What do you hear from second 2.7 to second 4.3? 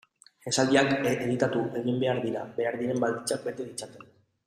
diren baldintzak bete ditzaten.